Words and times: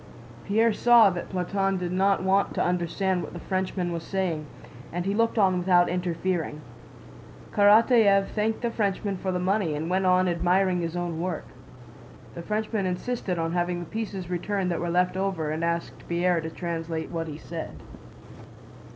Pierre 0.45 0.73
saw 0.73 1.11
that 1.11 1.29
Platón 1.29 1.77
did 1.77 1.91
not 1.91 2.23
want 2.23 2.55
to 2.55 2.63
understand 2.65 3.21
what 3.21 3.33
the 3.33 3.39
Frenchman 3.39 3.91
was 3.91 4.01
saying, 4.01 4.47
and 4.91 5.05
he 5.05 5.13
looked 5.13 5.37
on 5.37 5.59
without 5.59 5.89
interfering. 5.89 6.61
Karatáev 7.53 8.29
thanked 8.29 8.61
the 8.61 8.71
Frenchman 8.71 9.15
for 9.15 9.31
the 9.31 9.37
money 9.37 9.75
and 9.75 9.91
went 9.91 10.07
on 10.07 10.27
admiring 10.27 10.81
his 10.81 10.95
own 10.95 11.19
work. 11.21 11.45
The 12.33 12.41
Frenchman 12.41 12.87
insisted 12.87 13.37
on 13.37 13.51
having 13.51 13.79
the 13.79 13.85
pieces 13.85 14.27
returned 14.27 14.71
that 14.71 14.79
were 14.81 14.89
left 14.89 15.15
over 15.15 15.51
and 15.51 15.63
asked 15.63 16.07
Pierre 16.09 16.41
to 16.41 16.49
translate 16.49 17.11
what 17.11 17.27
he 17.27 17.37
said. 17.37 17.75